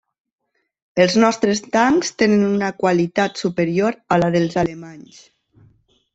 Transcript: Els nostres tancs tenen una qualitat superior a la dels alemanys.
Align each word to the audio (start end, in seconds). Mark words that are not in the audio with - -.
Els 1.03 1.17
nostres 1.23 1.61
tancs 1.75 2.09
tenen 2.21 2.47
una 2.47 2.71
qualitat 2.85 3.43
superior 3.45 4.01
a 4.17 4.21
la 4.25 4.33
dels 4.39 4.59
alemanys. 4.65 5.23